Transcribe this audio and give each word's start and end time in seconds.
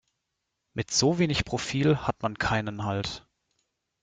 Mit 0.73 0.89
so 0.89 1.19
wenig 1.19 1.45
Profil 1.45 1.95
hat 2.07 2.23
man 2.23 2.39
keinen 2.39 2.85
Halt. 2.85 3.27